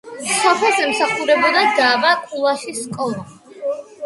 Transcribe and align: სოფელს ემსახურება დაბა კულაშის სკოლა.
სოფელს 0.35 0.79
ემსახურება 0.85 1.51
დაბა 1.81 2.15
კულაშის 2.25 2.81
სკოლა. 2.89 3.29